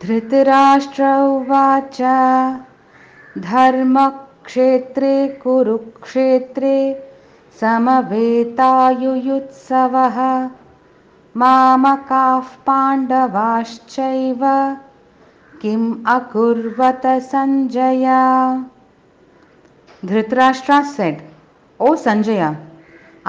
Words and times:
धृतराष्ट्र 0.00 1.02
उवाच। 1.22 2.00
धर्मक्षेत्रे, 3.38 5.16
कुरुक्षेत्रे 5.42 6.76
समवेतायुयुत्सवः। 7.60 8.88
मामकाः 11.40 12.48
पाण्डवाश्चैव 12.66 14.42
किम् 15.62 15.92
अकुर्वत 16.14 17.06
Sanjaya 17.30 18.22
Dhritarashtra 20.04 20.80
said 20.92 21.20
O 21.80 21.94
Sanjaya 22.04 22.50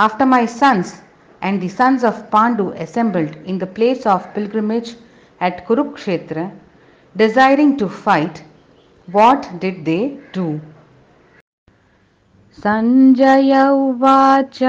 after 0.05 0.27
my 0.27 0.45
sons 0.57 0.93
and 1.49 1.61
the 1.61 1.69
sons 1.69 2.05
of 2.11 2.21
Pandu 2.31 2.65
assembled 2.85 3.35
in 3.45 3.59
the 3.59 3.63
place 3.75 4.07
of 4.15 4.33
pilgrimage 4.35 4.89
at 5.47 5.65
Kurukshetra, 5.67 6.45
desiring 7.15 7.77
to 7.77 7.87
fight, 7.89 8.43
what 9.07 9.49
did 9.59 9.85
they 9.85 10.17
do? 10.31 10.61
Sanjaya 12.63 13.53
उवाच 13.67 14.59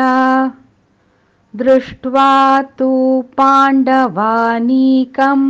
दृष्ट्वा 1.55 2.31
तु 2.79 2.89
पाण्डवानीकं 3.39 5.43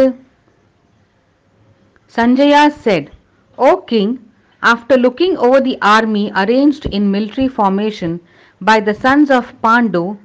Sanjaya 2.09 2.73
said, 2.73 3.11
O 3.59 3.79
king, 3.79 4.31
after 4.63 4.97
looking 4.97 5.37
over 5.37 5.61
the 5.61 5.79
army 5.83 6.33
arranged 6.35 6.87
in 6.87 7.11
military 7.11 7.49
formation 7.49 8.21
by 8.61 8.81
the 8.81 8.95
sons 8.95 9.31
of 9.31 9.53
Pandu, 9.63 10.17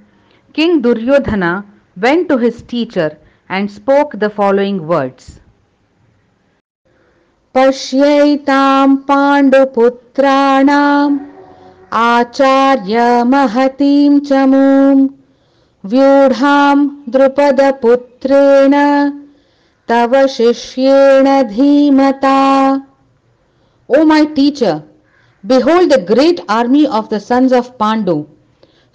King 0.54 0.82
Duryodhana 0.82 1.66
went 1.98 2.30
to 2.30 2.38
his 2.38 2.62
teacher 2.62 3.18
and 3.50 3.70
spoke 3.70 4.20
the 4.20 4.30
following 4.30 4.88
words. 4.88 5.42
पश्यैतां 7.56 8.88
पाण्डुपुत्राणाम् 9.10 11.18
आचार्यमहतीं 12.02 14.12
च 14.20 14.32
मूं 14.52 14.98
व्यूढां 15.92 16.76
द्रुपदपुत्रेण 17.14 18.74
तव 19.89 20.27
शिष्येण 20.27 21.27
धीमता। 21.49 22.39
O 23.89 24.05
my 24.07 24.25
teacher 24.37 24.79
behold 25.45 25.93
the 25.93 25.99
great 26.11 26.41
army 26.51 26.85
of 26.99 27.09
the 27.09 27.19
sons 27.21 27.53
of 27.53 27.71
Pandu 27.81 28.17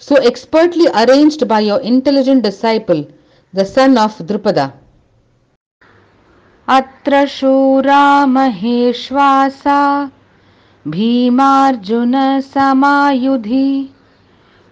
so 0.01 0.17
expertly 0.27 0.85
arranged 1.01 1.43
by 1.47 1.67
your 1.67 1.81
intelligent 1.85 2.43
disciple 2.43 3.03
the 3.53 3.63
son 3.65 3.97
of 3.97 4.21
Drupada 4.23 4.69
अत्र 6.67 7.25
शूरा 7.27 8.25
महेश्वासा 8.25 9.79
भीमार्जुन 10.85 12.13
समायुधि, 12.41 13.89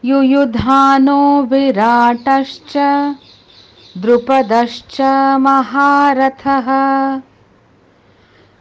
युयुधानो 0.04 1.22
विराटश्च। 1.44 2.76
द्रुपदश्च 4.02 4.98
महारथः। 5.42 6.68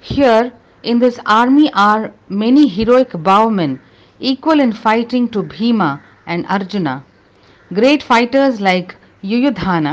Here 0.03 0.51
in 0.85 0.99
this 0.99 1.19
army 1.35 1.67
are 1.77 2.11
many 2.43 2.65
heroic 2.75 3.17
bowmen 3.27 3.79
equal 4.21 4.61
in 4.61 4.73
fighting 4.85 5.29
to 5.33 5.43
Bhima 5.55 5.89
and 6.29 6.47
Arjuna 6.57 6.95
great 7.71 8.03
fighters 8.03 8.61
like 8.61 8.93
Yuyudhana 9.25 9.87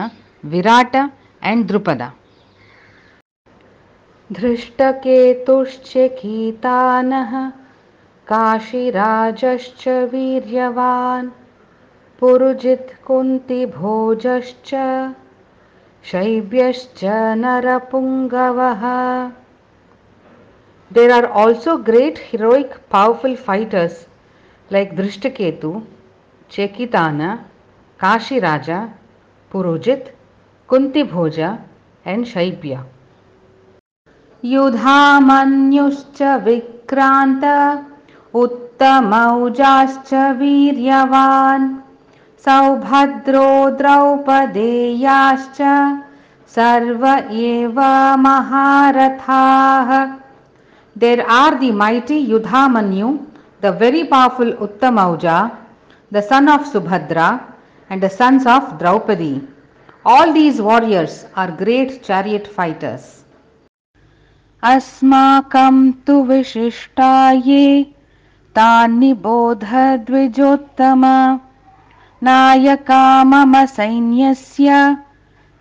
Virata 0.54 0.96
and 0.96 1.66
Drupada 1.68 2.02
धृष्टकेतुश्चिकीतान 4.30 7.12
Kashiraj 8.28 9.44
वीर्यवान् 10.14 11.30
Purujit 12.22 12.96
कुन्तिभोजश्च 13.06 14.72
भोजश्च 14.72 15.23
कुन्तिभोजश्च 16.05 16.11
शैब्यश्च 16.11 17.05
नरपुङ्गवः 17.45 18.85
There 20.91 21.13
are 21.13 21.27
also 21.27 21.77
great 21.77 22.19
heroic 22.19 22.89
powerful 22.89 23.37
fighters 23.37 24.07
like 24.71 24.97
Drishtaketu, 24.97 25.85
Chekitana, 26.51 27.45
Kashiraja, 28.01 28.93
Purujit, 29.51 30.13
Kuntibhoja 30.69 31.61
and 32.05 32.25
Shaibya. 32.25 32.85
युधामन्युश्च 34.45 36.23
विक्रान्त 36.23 37.45
उत्तमौजाश्च 38.35 40.15
वीर्यवान् 40.15 41.82
सौभद्रो 42.46 43.50
द्रौपदे 43.80 44.74
सर्व 46.56 47.06
एव 47.44 47.80
महारथाः। 48.26 49.90
The 51.60 51.72
mighty 51.82 52.18
Yudhamanyu 52.32 53.10
the 53.64 53.78
very 53.82 54.04
powerful 54.12 54.52
Uttamauja 54.66 55.38
the 56.12 56.22
son 56.30 56.50
of 56.50 56.66
Subhadra 56.72 57.28
and 57.90 58.04
the 58.04 58.10
sons 58.20 58.48
of 58.56 58.74
Draupadi 58.80 59.34
all 60.14 60.32
these 60.34 60.60
warriors 60.62 61.18
are 61.42 61.52
great 61.62 61.94
chariot 62.08 62.50
fighters 62.56 63.10
అస్మాకం 64.64 65.78
తు 66.08 66.16
విశిష్టాయే 66.30 67.66
తాన్ని 68.56 69.12
బోధ 69.26 69.66
ద్విజోత్తమా 70.08 71.16
नायका 72.24 73.24
मम 73.24 73.54
सैन्यस्य 73.66 74.76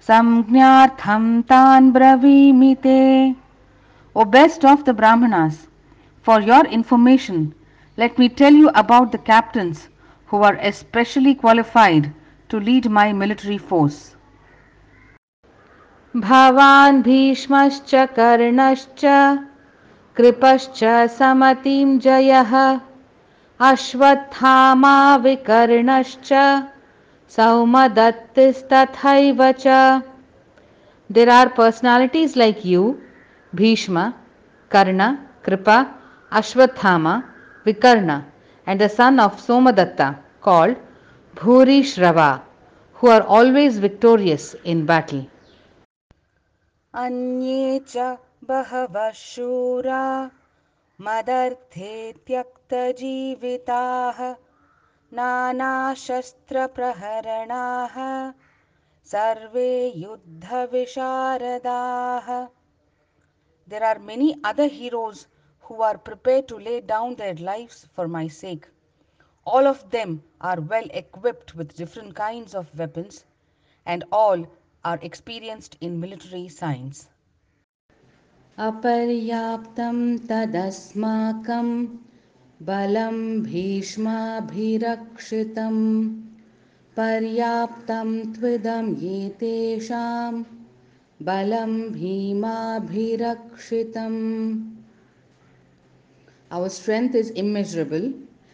संज्ञार्थं 0.09 1.25
तान् 1.49 1.91
ब्रवीमि 1.93 2.75
ते। 2.83 3.01
O 4.17 4.25
best 4.35 4.67
of 4.73 4.85
the 4.87 4.95
Brahmanas 5.01 5.59
for 6.27 6.49
your 6.49 6.67
information 6.79 7.45
let 7.99 8.21
me 8.21 8.29
tell 8.41 8.61
you 8.61 8.69
about 8.83 9.11
the 9.15 9.21
captains 9.31 9.87
who 10.29 10.43
are 10.49 10.61
especially 10.71 11.35
qualified 11.43 12.07
to 12.51 12.59
lead 12.69 12.87
my 12.99 13.13
military 13.23 13.59
force 13.71 14.01
भवान् 16.15 17.03
भीष्मश्च 17.03 17.95
कर्णश्च, 18.17 19.05
कृपश्च 20.17 20.81
समतिं 21.19 21.99
जयः। 21.99 22.53
अश्वत्थामा 23.69 24.95
विकर्णश्च 25.25 26.31
सौमदत्तिस्तथैव 27.33 29.43
च 29.65 29.67
there 31.11 31.31
are 31.35 31.51
personalities 31.59 32.37
like 32.43 32.65
you 32.67 32.83
Bhishma 33.53 34.03
Karna 34.71 35.07
Kripa 35.45 35.77
Ashvatthama 36.33 37.07
Vikarna 37.67 38.19
and 38.67 38.83
the 38.83 38.89
son 38.97 39.21
of 39.27 39.39
Somadatta 39.47 40.09
Somadatta 40.49 40.75
Bhurishrava 41.93 42.31
who 42.99 43.09
are 43.15 43.23
always 43.39 43.79
victorious 43.87 44.49
in 44.75 44.87
battle 44.91 45.23
अन्ये 46.95 47.79
च 47.95 48.11
बहवः 48.51 49.11
शूरा 49.21 50.05
मदर्थे 50.99 51.95
त्यक्त 52.27 52.62
त्यक्तजीविताः 52.72 54.20
नानाशस्त्रप्रहरणाः 55.18 57.96
सर्वे 59.12 59.72
युद्धविशारदाः 60.04 60.68
There 63.68 63.84
are 63.84 64.00
many 64.00 64.36
other 64.44 64.68
heroes 64.68 65.28
who 65.62 65.82
are 65.82 65.98
prepared 65.98 66.48
to 66.48 66.58
lay 66.58 66.82
down 66.82 67.16
their 67.16 67.36
lives 67.36 67.88
for 67.94 68.08
my 68.08 68.28
sake. 68.28 68.68
All 69.46 69.68
of 69.68 69.90
them 69.92 70.24
are 70.40 70.62
well 70.62 70.88
equipped 70.92 71.56
with 71.56 71.76
different 71.76 72.16
kinds 72.16 72.56
of 72.56 72.74
weapons 72.78 73.26
and 73.86 74.04
all 74.12 74.46
are 74.86 75.00
experienced 75.02 75.78
in 75.82 76.00
military 76.00 76.48
science. 76.50 77.08
अपर्याप्तं 78.58 79.98
तदस्माकं 80.28 81.68
बलं 82.66 83.16
भीष्माभिरक्षितं 83.44 84.02
पर्याप्तं 86.98 88.12
त्विदं 88.34 88.92
एतेषां 89.14 90.34
balam 91.30 91.74
bhimabhirakshitam 91.96 94.14
our 96.52 96.70
strength 96.70 97.16
is 97.16 97.32
immeasurable 97.32 98.14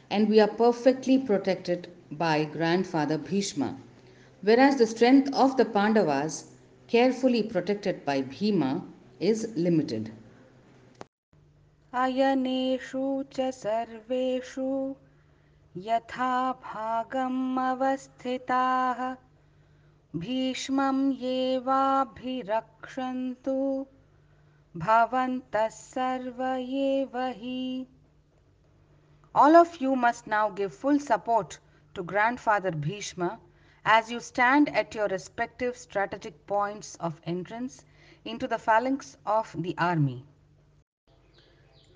and 0.09 0.29
we 0.29 0.39
are 0.39 0.47
perfectly 0.63 1.17
protected 1.17 1.89
by 2.23 2.45
grandfather 2.45 3.17
bhishma 3.17 3.75
whereas 4.43 4.77
the 4.77 4.87
strength 4.87 5.29
of 5.33 5.57
the 5.57 5.65
pandavas 5.77 6.45
carefully 6.87 7.43
protected 7.43 8.05
by 8.05 8.21
bhima 8.21 8.81
is 9.19 9.49
limited 9.57 10.13
अयनेषु 11.96 13.02
च 13.34 13.50
सर्वेषु 13.58 14.64
यथा 15.84 16.52
भागम् 16.64 17.58
अवस्थिताः 17.58 19.00
भीष्मं 20.24 20.98
येवाभिरक्षन्तु 21.22 22.26
भवन्तः 24.76 25.68
सर्व 25.68 26.42
एव 26.44 27.16
हि 27.16 27.86
All 29.34 29.56
of 29.56 29.76
you 29.80 29.96
must 29.96 30.26
now 30.26 30.50
give 30.50 30.74
full 30.74 31.00
support 31.00 31.58
to 31.94 32.02
Grandfather 32.02 32.70
Bhishma 32.70 33.40
as 33.86 34.10
you 34.10 34.20
stand 34.20 34.68
at 34.76 34.94
your 34.94 35.08
respective 35.08 35.74
strategic 35.74 36.46
points 36.46 36.96
of 36.96 37.18
entrance 37.24 37.82
into 38.26 38.46
the 38.46 38.58
phalanx 38.58 39.16
of 39.24 39.54
the 39.56 39.74
army. 39.78 40.26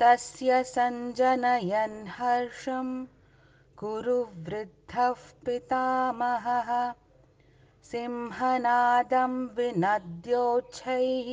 तस्य 0.01 0.63
सञ्जनयन् 0.65 2.09
हर्षम् 2.09 3.07
कुरु 3.79 4.19
वृद्धः 4.47 5.21
पितामहः। 5.47 6.71
सिंहनादं 7.91 9.35
विनद्योच्छैः। 9.57 11.29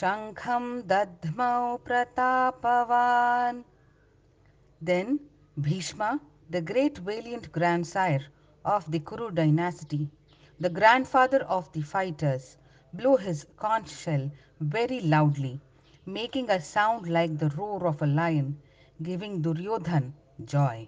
शङ्खं 0.00 0.64
दध्मौ 0.92 1.76
प्रतापवान्। 1.76 3.62
Then 4.80 5.18
Bhishma 5.58 6.18
the 6.50 6.64
great 6.70 7.00
valiant 7.00 7.52
grand 7.54 7.86
sire 7.86 8.22
of 8.64 8.90
the 8.90 8.98
Kuru 9.10 9.28
dynasty 9.28 10.02
the 10.62 10.72
grandfather 11.06 11.42
of 11.58 11.72
the 11.74 11.82
fighters 11.92 12.48
blew 12.96 13.16
his 13.16 13.44
conch shell 13.64 14.28
very 14.74 15.00
loudly 15.14 15.54
making 16.05 16.49
a 16.49 16.59
sound 16.59 17.07
like 17.07 17.37
the 17.37 17.49
roar 17.49 17.87
of 17.87 18.01
a 18.01 18.07
lion, 18.07 18.59
giving 19.01 19.41
Duryodhan 19.41 20.13
joy. 20.45 20.87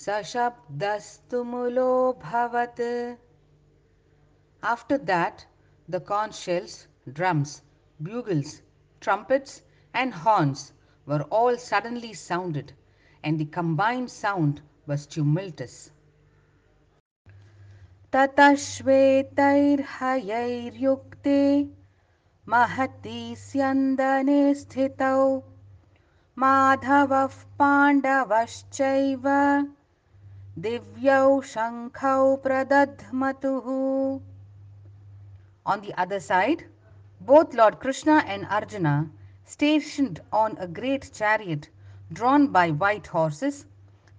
सशब्दस्तुमुलोऽभवत् 0.03 2.83
After 4.63 4.97
that, 4.97 5.45
the 5.89 5.99
conch 5.99 6.35
shells, 6.35 6.87
drums, 7.11 7.61
bugles, 8.01 8.61
trumpets, 9.01 9.61
and 9.93 10.13
horns 10.13 10.73
were 11.05 11.23
all 11.23 11.57
suddenly 11.57 12.13
sounded, 12.13 12.73
and 13.23 13.39
the 13.39 13.45
combined 13.45 14.11
sound 14.11 14.61
was 14.85 15.05
tumultuous. 15.07 15.91
ततः 18.11 18.55
श्वेतैर्हयैर्युक्ते 18.61 19.79
महती 22.49 23.21
स्यन्दने 23.43 24.41
स्थितौ 24.59 25.21
माधवः 26.43 27.37
पाण्डवश्चैव 27.59 29.25
दिव्यौ 30.65 31.41
शङ्खौ 31.53 32.35
प्रदध्मतुः 32.43 33.67
On 35.65 35.81
the 35.81 35.93
other 35.97 36.19
side, 36.19 36.65
both 37.21 37.53
Lord 37.53 37.79
Krishna 37.79 38.23
and 38.27 38.45
Arjuna, 38.45 39.09
stationed 39.48 40.20
on 40.30 40.58
a 40.58 40.68
great 40.68 41.10
chariot 41.12 41.70
drawn 42.12 42.48
by 42.48 42.70
white 42.70 43.06
horses, 43.06 43.64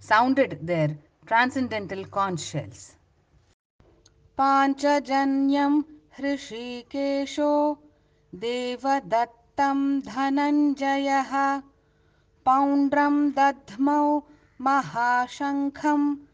sounded 0.00 0.66
their 0.66 0.98
transcendental 1.24 2.04
conch 2.06 2.40
shells. 2.40 2.96
Panchajanyam 4.36 5.84
Hrishikesho 6.18 7.78
Devadattam 8.34 10.02
Dhananjayaha 10.02 11.62
Poundram 12.44 13.32
Dadhmau 13.32 14.24
Mahashankham 14.60 16.26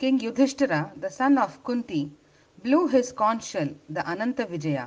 King 0.00 0.24
Yudhishthira 0.24 0.72
the 0.74 1.08
son 1.18 1.38
of 1.38 1.62
Kunti 1.64 2.00
blew 2.64 2.86
his 2.94 3.12
conchshell 3.18 3.68
the 3.90 4.04
Anantavijaya 4.12 4.78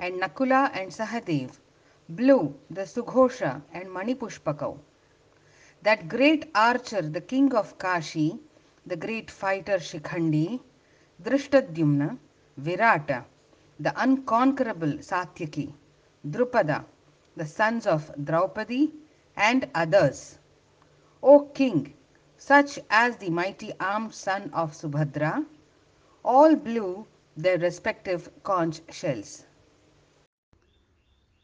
and 0.00 0.22
Nakula 0.24 0.64
and 0.80 0.92
Sahadeva 0.92 1.56
blew 2.08 2.38
the 2.72 2.84
सुघोष 2.84 3.42
and 3.42 3.88
Manipushpaka 3.90 4.64
that 5.82 6.04
great 6.14 6.44
archer 6.56 7.10
the 7.14 7.22
king 7.30 7.54
of 7.62 7.72
Kashi 7.80 8.28
the 8.86 8.98
great 9.04 9.30
fighter 9.40 9.78
Shikhandi 9.88 10.46
Dhrishtadyumna 11.20 12.10
Virata 12.58 13.10
the 13.79 13.93
unconquerable 14.01 14.99
Satyaki, 14.99 15.73
Drupada, 16.27 16.85
the 17.35 17.45
sons 17.45 17.87
of 17.87 18.11
Draupadi, 18.23 18.93
and 19.35 19.69
others. 19.73 20.37
O 21.23 21.45
king, 21.45 21.93
such 22.37 22.79
as 22.89 23.17
the 23.17 23.29
mighty 23.29 23.73
armed 23.79 24.13
son 24.13 24.49
of 24.53 24.73
Subhadra, 24.73 25.45
all 26.23 26.55
blew 26.55 27.07
their 27.35 27.57
respective 27.57 28.29
conch 28.43 28.81
shells. 28.91 29.45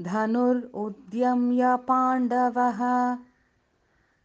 धनुर्उद्यम्य 0.02 1.76
पाण्डवः। 1.76 2.82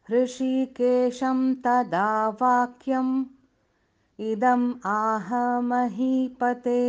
हृषिकेशं 0.09 1.55
तदा 1.55 2.29
वाक्यम्, 2.29 3.25
इदम् 4.19 4.75
आह 4.87 5.61
महीपते। 5.61 6.83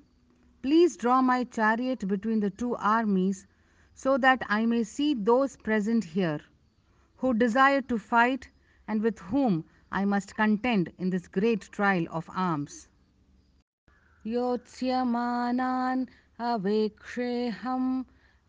please 0.62 0.96
draw 0.96 1.22
my 1.22 1.44
chariot 1.44 2.08
between 2.08 2.40
the 2.40 2.50
two 2.50 2.74
armies 2.76 3.46
so 3.94 4.18
that 4.18 4.42
I 4.48 4.66
may 4.66 4.82
see 4.82 5.14
those 5.14 5.56
present 5.56 6.04
here 6.04 6.40
who 7.16 7.34
desire 7.34 7.82
to 7.82 7.98
fight 7.98 8.50
and 8.88 9.00
with 9.00 9.20
whom 9.20 9.64
I 9.92 10.04
must 10.04 10.34
contend 10.34 10.92
in 10.98 11.10
this 11.10 11.28
great 11.28 11.62
trial 11.62 12.06
of 12.10 12.28
arms. 12.34 12.88
योत्स्यमानान् 14.25 16.05
अवेक्षेऽहं 16.49 17.85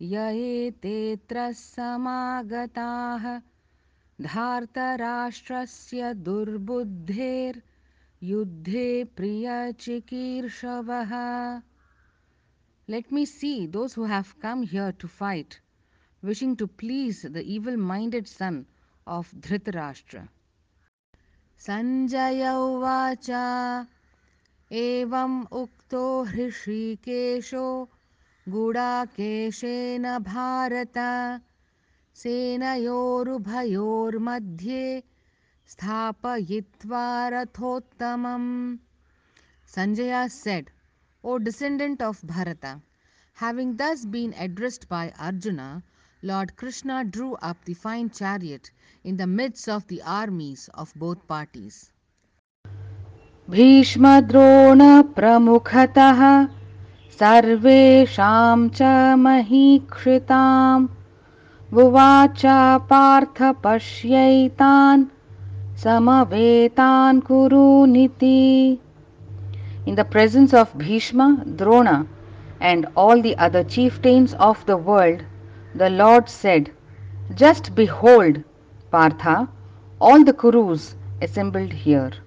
य 0.02 0.24
एतेऽत्र 0.40 1.52
समागताः 1.60 3.24
धार्तराष्ट्रस्य 4.22 6.12
दुर्बुद्धेर्युद्धे 6.28 7.62
प्रियचिकीर्षवः 9.16 11.12
Let 12.86 13.10
me 13.10 13.24
see 13.24 13.66
those 13.66 13.94
who 13.94 14.04
have 14.04 14.38
come 14.40 14.62
here 14.62 14.92
to 14.92 15.08
fight, 15.08 15.60
wishing 16.22 16.54
to 16.56 16.66
please 16.66 17.22
the 17.22 17.42
evil 17.42 17.76
minded 17.76 18.28
son 18.28 18.66
of 19.06 19.32
Dhritarashtra. 19.32 20.28
Sanjay 21.66 22.42
उवाच 22.52 23.30
एवम् 24.70 25.44
उक्तो 25.52 26.02
हृषीकेशो 26.24 27.66
गुडाकेशेन 28.46 30.06
भारत, 30.28 30.98
सेनयोरुभयोर्मध्ये 32.16 33.42
स्थापयित्वा 35.68 37.04
रथोत्तमम्। 37.34 38.48
Sanjaya 39.68 40.26
said 40.28 40.70
O 41.24 41.36
descendant 41.44 42.02
of 42.02 42.26
Bharata 42.26 42.64
having 43.36 43.74
thus 43.76 44.04
been 44.06 44.32
addressed 44.48 44.84
by 44.90 45.08
Arjuna 45.28 45.60
lord 46.22 46.50
Krishna 46.58 47.02
drew 47.02 47.30
up 47.32 47.56
the 47.68 47.74
fine 47.82 48.08
chariot 48.20 48.68
in 49.04 49.16
the 49.16 49.22
midst 49.38 49.68
of 49.68 49.86
the 49.92 49.98
armies 50.14 50.68
of 50.74 50.98
both 50.98 51.26
parties 51.28 51.78
भीष्मद्रोणप्रमुखतः 53.50 56.20
सर्वेषां 57.20 58.68
च 58.76 58.78
महीक्षिताम् 59.24 60.86
उवाच 61.82 62.42
पार्थ 62.92 63.42
पश्यैतान् 63.64 65.04
समवेतान् 65.84 67.20
कुरु 67.28 67.66
in 69.88 69.96
the 69.96 69.98
presence 70.16 70.58
of 70.64 70.76
Bhishma 70.86 71.20
Drona 71.60 71.88
and 72.72 72.90
all 73.06 73.24
the 73.28 73.32
other 73.48 73.70
chieftains 73.76 74.36
of 74.50 74.66
the 74.66 74.82
world 74.90 75.22
the 75.78 75.94
lord 76.00 76.36
said 76.40 76.74
just 77.44 77.72
behold 77.80 78.44
Partha 78.92 79.22
all 79.28 80.24
the 80.24 80.26
Kurus 80.44 80.92
assembled 81.24 81.82
here 81.86 82.23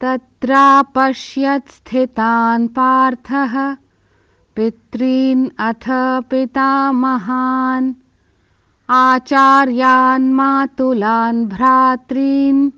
तत्रापश्यत् 0.00 1.68
स्थितान् 1.68 2.68
पार्थः। 2.68 3.76
पितॄन् 4.56 5.48
अथ 5.58 5.84
पितामहान्। 6.30 7.94
आचार्यान् 8.90 10.34
मातुलान् 10.34 11.46
भ्रातॄन्। 11.46 12.70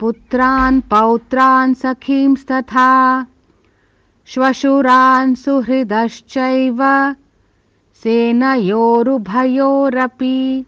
पुत्रान् 0.00 0.80
पौत्रान् 0.80 1.74
सखींस्तथा 1.74 3.26
श्वशुरान् 4.26 5.34
सुहृदश्चैव। 5.34 7.14
सेनयोरुभयोरपि। 7.94 10.66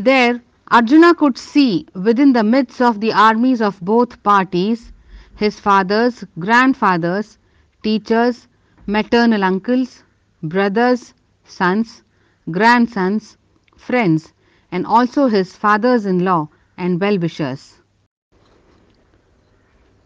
There 0.00 0.40
Arjuna 0.69 1.13
could 1.15 1.37
see 1.37 1.85
within 1.93 2.33
the 2.33 2.43
midst 2.43 2.81
of 2.81 2.99
the 3.01 3.13
armies 3.13 3.61
of 3.61 3.79
both 3.81 4.23
parties 4.23 4.91
his 5.35 5.59
fathers, 5.59 6.23
grandfathers, 6.37 7.37
teachers, 7.83 8.47
maternal 8.85 9.43
uncles, 9.43 10.03
brothers, 10.43 11.13
sons, 11.45 12.03
grandsons, 12.49 13.37
friends, 13.75 14.33
and 14.71 14.85
also 14.85 15.27
his 15.27 15.55
fathers 15.55 16.05
in 16.05 16.23
law 16.23 16.47
and 16.77 17.01
well 17.01 17.17
wishers. 17.17 17.77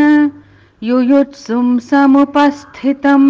युयुत्सुं 0.84 1.66
समुपस्थितं 1.88 3.24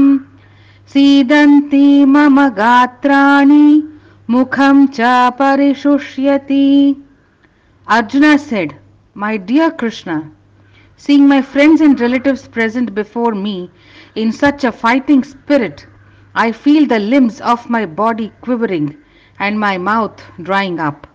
सीदंती 0.94 2.06
मम 2.06 2.40
गात्राणि, 2.58 3.66
मुखं 4.30 4.86
च 4.94 5.10
परिशुष्यति। 5.40 6.66
Arjuna 7.88 8.26
said 8.38 8.74
my 9.16 9.38
dear 9.50 9.76
Krishna 9.80 10.20
seeing 11.02 11.28
my 11.30 11.40
friends 11.52 11.82
and 11.82 12.02
relatives 12.02 12.48
present 12.56 12.90
before 12.96 13.34
me 13.44 13.54
in 14.24 14.32
such 14.40 14.66
a 14.66 14.72
fighting 14.82 15.24
spirit 15.34 15.86
I 16.36 16.52
feel 16.64 16.88
the 16.88 17.00
limbs 17.14 17.42
of 17.54 17.72
my 17.72 17.86
body 18.02 18.28
quivering 18.44 18.90
and 19.42 19.58
my 19.58 19.78
mouth 19.90 20.26
drying 20.42 20.82
up 20.88 21.08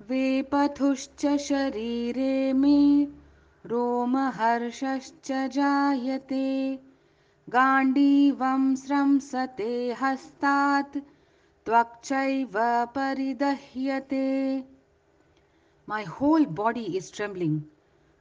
वेपथुश्च 0.00 1.26
शरीरे 1.40 2.52
मे 2.54 2.80
रोमहर्षश्च 3.64 5.32
जायते। 5.54 6.44
गाण्डीवं 7.52 8.62
स्रंसते 8.74 9.72
हस्तात् 10.00 10.96
त्वक्चैव 11.66 12.54
परिदह्यते। 12.94 14.28
My 15.88 16.04
whole 16.20 16.46
body 16.60 16.84
is 16.98 17.12
trembling 17.16 17.60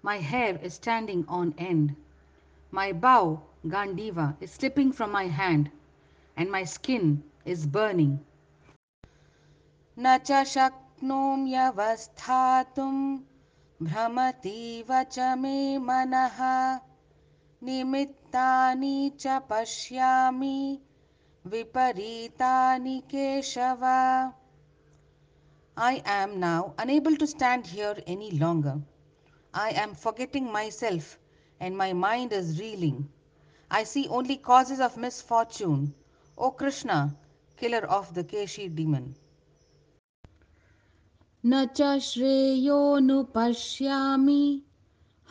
my 0.03 0.19
hair 0.31 0.57
is 0.65 0.73
standing 0.73 1.31
on 1.39 1.51
end 1.67 1.89
my 2.73 2.89
bow 3.05 3.29
Gandiva 3.71 4.17
is 4.43 4.51
slipping 4.51 4.91
from 4.93 5.13
my 5.13 5.27
hand 5.39 5.67
and 6.37 6.47
my 6.51 6.65
skin 6.75 7.05
is 7.53 7.63
burning 7.77 8.13
न 9.97 10.05
च 10.17 10.29
शक्नोम्यवस्थातुं 10.55 11.57
भ्रमतीव 13.79 14.89
च 15.03 15.17
मे 15.43 15.57
मनः। 15.89 16.39
निमित्तानि 17.63 18.97
च 19.19 19.39
पश्यामि 19.49 20.79
विपरीतानि 21.51 22.99
Keshav 23.11 23.83
I 25.77 26.03
am 26.05 26.39
now 26.39 26.73
unable 26.77 27.15
to 27.17 27.25
stand 27.25 27.65
here 27.65 27.95
any 28.05 28.31
longer. 28.31 28.79
I 29.53 29.69
am 29.71 29.95
forgetting 29.95 30.51
myself 30.51 31.17
and 31.59 31.77
my 31.77 31.93
mind 31.93 32.31
is 32.31 32.59
reeling. 32.59 33.09
I 33.71 33.83
see 33.83 34.07
only 34.07 34.37
causes 34.37 34.79
of 34.79 34.97
misfortune. 34.97 35.93
O 36.37 36.51
Krishna, 36.51 37.15
killer 37.57 37.85
of 37.87 38.13
the 38.13 38.23
Keshi 38.23 38.67
demon. 38.75 39.15
न 41.45 41.65
च 41.77 41.99
श्रेयोनुपश्यामि 42.09 43.13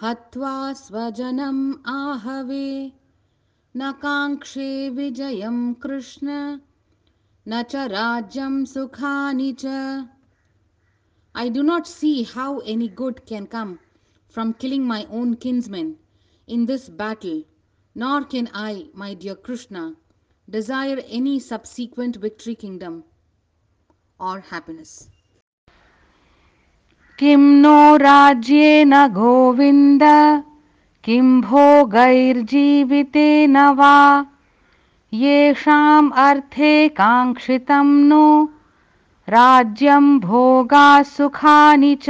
हत्वा 0.02 0.74
स्वजनम् 0.82 1.64
आहवे 1.94 2.68
न 3.78 3.92
काङ्क्षे 4.02 4.68
विजयं 4.98 5.58
कृष्ण 5.86 6.28
न 7.48 7.62
च 7.72 7.88
राज्यं 7.94 8.64
सुखानि 8.74 9.52
च 9.64 9.74
I 11.36 11.50
do 11.50 11.64
not 11.64 11.88
see 11.88 12.24
how 12.24 12.60
any 12.60 12.88
good 12.88 13.26
can 13.26 13.48
come 13.48 13.80
from 14.30 14.54
killing 14.54 14.86
my 14.86 15.06
own 15.06 15.36
kinsmen 15.36 15.98
in 16.48 16.66
this 16.66 16.90
battle, 16.90 17.44
nor 17.94 18.24
can 18.24 18.50
I, 18.54 18.90
my 18.94 19.14
dear 19.14 19.36
Krishna, 19.36 19.96
desire 20.50 21.00
any 21.08 21.40
subsequent 21.40 22.16
victory, 22.16 22.56
kingdom, 22.56 23.04
or 24.20 24.40
happiness. 24.40 25.10
किं 27.19 27.39
नो 27.39 27.97
राज्येन 27.97 29.07
गोविन्द? 29.07 30.01
किं 31.05 31.41
भोगैर्जीवितेन 31.41 33.57
वा? 33.57 34.27
येषाम् 35.13 36.13
अर्थे 36.13 36.89
काङ्क्षितं 36.89 37.85
नो, 37.85 38.51
राज्यं 39.29 40.21
भोगा 40.21 41.03
च। 41.95 42.07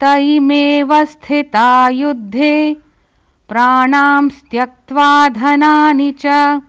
तैमेव 0.00 1.04
स्थिता 1.04 1.88
युद्धे, 1.88 2.76
प्राणां 3.48 4.28
धनानि 5.28 6.14
च। 6.26 6.60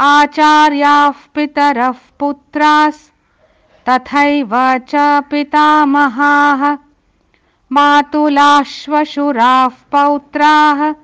आचार्याः 0.00 1.14
पितरः 1.34 1.94
पुत्रास् 2.18 3.11
तथैव 3.88 4.78
च 4.78 5.22
पितामहाः 5.30 6.78
मातुलाश्वशुराः 7.72 9.68
पौत्राः, 9.68 10.94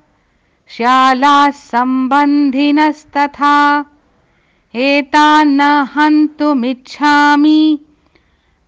श्यालाः 0.68 1.50
सम्बन्धिनस्तथा 1.50 3.85
एतान्न 4.75 5.87
हन्तुमिच्छामि, 5.94 7.78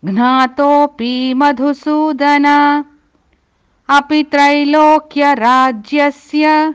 ज्ञातोऽपि 0.04 1.34
मधुसूदन। 1.34 2.84
अपि 3.88 4.22
त्रैलोक्यराज्यस्य, 4.22 6.74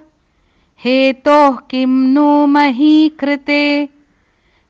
हेतोः 0.85 1.55
किं 1.55 1.87
नु 1.87 2.45
मही 2.45 3.09
कृते 3.09 3.89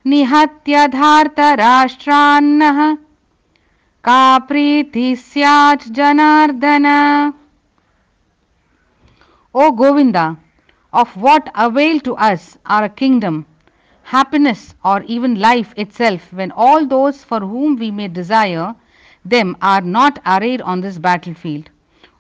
निहत्यधार्तराष्ट्रान्न। 0.06 2.96
का 4.04 4.38
प्रीति 4.48 5.16
सियाच 5.16 5.88
Janardana. 5.92 6.86
O 9.56 9.70
Govinda 9.72 10.36
of 10.94 11.20
what 11.20 11.50
avail 11.66 12.00
to 12.06 12.12
us 12.28 12.58
are 12.76 12.88
kingdom 13.00 13.44
happiness 14.06 14.76
or 14.86 15.06
even 15.10 15.38
life 15.38 15.74
itself 15.98 16.52
all 16.66 16.86
those 16.88 17.16
for 17.30 17.44
whom 17.44 17.76
we 17.76 17.92
may 17.92 18.08
desire 18.10 18.74
them 19.26 19.56
are 19.64 19.84
not 19.96 20.18
arrayed 20.34 20.62
on 20.64 20.82
this 20.82 20.98
battlefield 21.34 21.70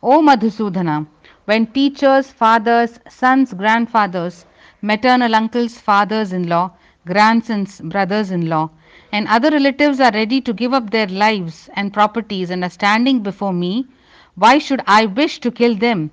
O 0.04 0.22
Madhusudana 0.22 1.06
when 1.48 1.66
teachers 1.74 2.32
fathers 2.40 3.00
sons 3.12 3.56
grandfathers 3.88 4.46
maternal 4.84 5.34
uncles 5.34 5.78
fathers 5.82 6.34
in 6.34 6.46
law 6.50 6.68
grandsons, 7.06 7.80
brothers 7.82 8.32
in 8.32 8.50
law, 8.50 8.70
and 9.12 9.28
other 9.28 9.50
relatives 9.52 10.00
are 10.00 10.12
ready 10.12 10.42
to 10.42 10.54
give 10.54 10.74
up 10.74 10.90
their 10.90 11.08
lives 11.08 11.70
and 11.76 11.94
properties 11.94 12.50
and 12.50 12.64
are 12.64 12.70
standing 12.70 13.22
before 13.22 13.54
me, 13.54 13.88
why 14.36 14.58
should 14.58 14.82
I 14.88 15.06
wish 15.06 15.40
to 15.40 15.52
kill 15.52 15.76
them, 15.76 16.12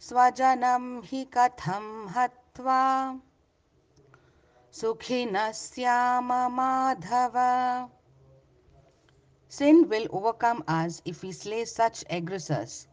स्वजनं 0.00 1.00
हि 1.04 1.24
कथं 1.24 2.08
हत्वा। 2.08 3.14
सुखिनः 4.72 6.48
Madhav. 6.48 7.32
Sin 9.51 9.89
will 9.89 10.07
overcome 10.11 10.63
us 10.67 11.01
if 11.05 11.23
we 11.23 11.31
slay 11.31 11.65
such 11.65 12.03
aggressors. 12.09 12.87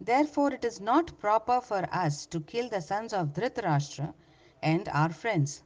Therefore, 0.00 0.52
it 0.52 0.64
is 0.64 0.80
not 0.80 1.18
proper 1.18 1.60
for 1.60 1.88
us 1.92 2.26
to 2.26 2.40
kill 2.40 2.68
the 2.68 2.80
sons 2.80 3.12
of 3.12 3.32
Dhritarashtra 3.32 4.12
and 4.62 4.88
our 4.88 5.10
friends. 5.10 5.62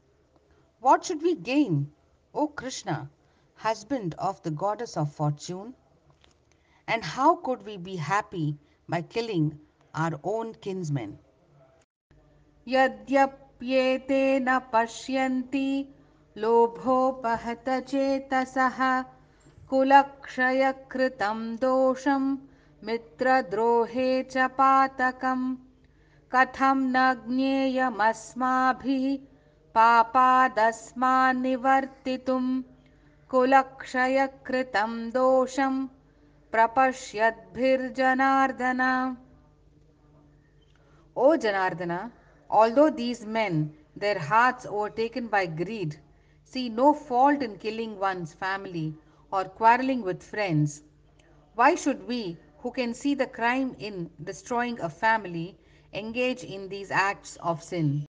What 0.80 1.04
should 1.04 1.22
we 1.22 1.34
gain, 1.34 1.92
O 2.34 2.46
Krishna, 2.48 3.10
husband 3.54 4.14
of 4.18 4.42
the 4.42 4.50
goddess 4.50 4.96
of 4.96 5.12
fortune? 5.12 5.74
And 6.86 7.02
how 7.04 7.36
could 7.36 7.64
we 7.66 7.76
be 7.76 7.96
happy 7.96 8.58
by 8.88 9.02
killing 9.02 9.58
our 9.94 10.20
own 10.22 10.54
kinsmen? 10.54 11.18
यद्यप्येते 12.66 14.40
न 14.40 14.58
पश्यन्ति 14.72 15.70
लोभोपहत 16.36 17.68
चेतसः 17.88 19.04
कुलक्षयकृतं 19.69 21.55
दोषं 21.55 22.37
मित्रद्रोहे 22.83 24.23
च 24.23 24.37
पातकं। 24.37 25.57
कथं 26.35 26.77
न 26.77 27.23
ज्ञेयमस्माभिः 27.27 29.17
पापादस्मान्निवर्तितुं 29.75 32.61
कुलक्षयकृतं 33.29 35.09
दोषं 35.09 35.87
प्रपश्यद्भिर्जनार्दन। 36.51 39.17
Janardana, 41.17 42.09
although 42.51 42.97
these 42.97 43.25
men, 43.27 43.63
their 43.99 44.17
hearts 44.31 44.67
overtaken 44.67 45.29
by 45.29 45.45
greed, 45.61 45.93
see 46.53 46.69
no 46.69 46.93
fault 46.93 47.41
in 47.41 47.57
killing 47.65 47.93
one's 48.03 48.33
family 48.43 48.91
or 49.32 49.44
quarreling 49.44 50.02
with 50.02 50.22
friends, 50.22 50.82
why 51.54 51.74
should 51.74 52.06
we, 52.06 52.36
who 52.58 52.70
can 52.70 52.94
see 52.94 53.14
the 53.14 53.26
crime 53.26 53.74
in 53.78 54.10
destroying 54.22 54.78
a 54.80 54.88
family, 54.88 55.56
engage 55.92 56.44
in 56.44 56.68
these 56.68 56.90
acts 56.90 57.36
of 57.42 57.62
sin? 57.62 58.06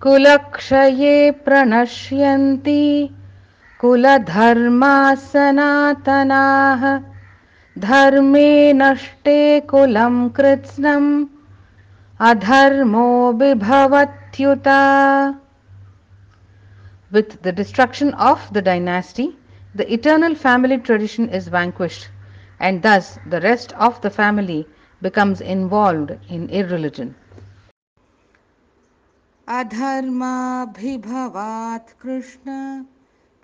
कुलक्षये 0.00 1.30
प्रणश्यन्ति 1.44 3.10
कुलधर्माः 3.80 5.14
सनातनाः 5.14 6.82
धर्मे 7.78 8.72
नष्टे 8.72 9.40
कुलं 9.70 10.28
कृत्स्नम् 10.36 11.26
अधर्मो 12.30 13.08
विभवत्युत 13.40 14.68
With 17.14 17.42
the 17.42 17.52
destruction 17.52 18.14
of 18.14 18.52
the 18.52 18.62
dynasty, 18.62 19.36
the 19.74 19.92
eternal 19.92 20.34
family 20.34 20.78
tradition 20.78 21.28
is 21.28 21.48
vanquished, 21.48 22.08
and 22.58 22.82
thus 22.82 23.18
the 23.26 23.40
rest 23.40 23.72
of 23.72 24.00
the 24.00 24.10
family 24.10 24.66
becomes 25.02 25.40
involved 25.40 26.12
in 26.28 26.48
irreligion. 26.50 27.14
अधर्माभिभवात् 29.48 30.68
Krishna 32.02 32.84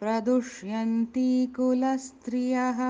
प्रदुष्यन्ति 0.00 1.30
कुलस्त्रियः 1.56 2.80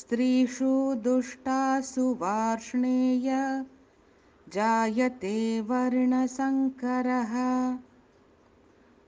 स्त्रीषु 0.00 0.72
दुष्टासु 1.04 2.06
वार्ष्णेय 2.20 3.28
जायते 4.52 5.36
वर्णसङ्करः 5.68 7.34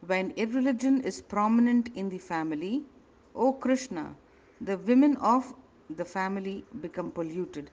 When 0.07 0.31
irreligion 0.37 1.03
is 1.03 1.21
prominent 1.21 1.89
in 1.95 2.09
the 2.09 2.19
family, 2.19 2.87
O 3.35 3.53
Krishna, 3.53 4.17
the 4.61 4.79
women 4.79 5.17
of 5.19 5.55
the 5.91 6.05
family 6.05 6.65
become 6.81 7.11
polluted, 7.11 7.71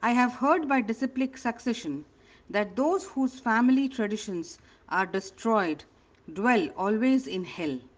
I 0.03 0.13
have 0.13 0.29
heard 0.39 0.65
by 0.71 0.81
disciplic 0.93 1.37
succession 1.37 2.03
that 2.51 2.73
those 2.75 3.05
whose 3.17 3.31
family 3.49 3.87
traditions 3.97 4.57
are 5.01 5.11
destroyed 5.11 5.83
dwell 6.27 6.69
always 6.87 7.29
in 7.29 7.45
health 7.57 7.96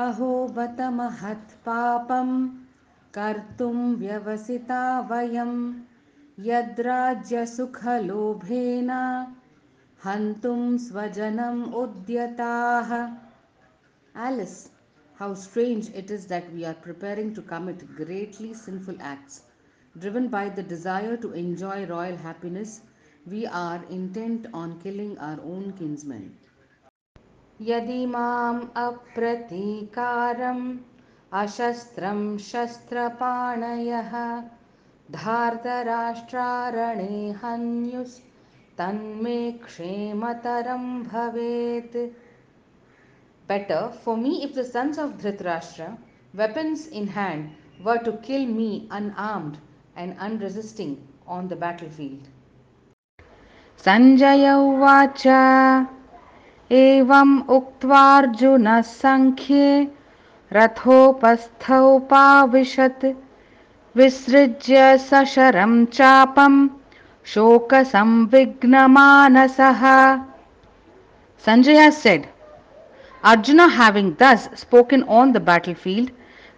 अहो 0.00 0.32
बत 0.56 0.80
महत्पापं 0.96 2.28
कर्तुं 3.14 3.78
व्यवसिता 4.00 4.82
सुख 5.08 6.44
यद्राज्यसुखलोभेन 6.46 7.70
हन्तुं 10.00 10.60
स्वजनम् 10.84 11.62
उद्यताः। 11.80 12.92
Alas 14.26 14.56
how 15.16 15.30
strange 15.44 15.90
it 16.02 16.12
is 16.18 16.28
that 16.32 16.52
we 16.54 16.62
are 16.72 16.82
preparing 16.84 17.34
to 17.36 17.42
commit 17.50 17.82
greatly 18.00 18.50
sinful 18.60 19.00
acts 19.12 19.40
driven 19.94 20.28
by 20.36 20.44
the 20.50 20.66
desire 20.74 21.16
to 21.24 21.32
enjoy 21.42 21.88
royal 21.94 22.20
happiness 22.26 22.74
we 23.32 23.42
are 23.62 23.88
intent 23.98 24.46
on 24.62 24.78
killing 24.84 25.18
our 25.30 25.42
own 25.54 25.64
kinsmen 25.82 26.47
यदि 27.66 28.04
माम् 28.06 28.60
अप्रतीकारम् 28.76 30.66
अशस्त्रं 31.38 32.20
शस्त्रपाणयः, 32.38 34.12
धार्तराष्ट्रारणे 35.10 37.16
हन्युस्तन्मे 37.42 39.40
क्षेमतरं 39.64 40.84
भवेत्। 41.02 41.96
Better 43.48 43.90
for 44.04 44.18
me 44.22 44.36
if 44.44 44.54
the 44.58 44.60
sons 44.70 44.98
of 44.98 45.20
Dhritarashtra 45.22 45.90
weapons 46.38 46.88
in 47.02 47.08
hand 47.18 47.84
were 47.86 48.04
to 48.04 48.12
kill 48.26 48.48
me 48.54 48.70
unarmed 49.00 49.56
and 50.02 50.18
unresisting 50.30 50.96
on 51.36 51.48
the 51.48 51.62
battlefield 51.98 52.26
Sanjaya 53.84 54.52
उवाच 54.52 55.22
एवम् 56.71 57.41
उक्त्वार्जुनः 57.57 58.81
सङ्ख्ये 58.89 59.69
रथोपस्थौपाविशत् 60.53 63.05
विसृज्य 63.97 64.97
सशरं 65.07 65.73
चापं 65.97 66.53
शोकसंविघ्नमानसः 67.33 69.83
Sanjaya 71.45 71.91
said, 71.91 72.29
Arjuna 73.21 73.67
having 73.67 74.15
thus 74.15 74.47
spoken 74.55 75.03
on 75.03 75.33
the 75.33 75.41
battlefield, 75.41 76.09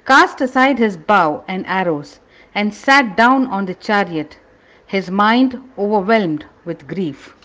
cast 0.06 0.41
aside 0.41 0.78
his 0.78 0.95
bow 0.95 1.43
and 1.48 1.65
arrows 1.65 2.19
and 2.54 2.74
sat 2.74 3.17
down 3.17 3.48
on 3.48 3.65
the 3.65 3.74
chariot, 3.74 4.38
his 4.86 5.10
mind 5.10 5.60
overwhelmed 5.78 6.45
with 6.63 6.88
grief. 6.88 7.36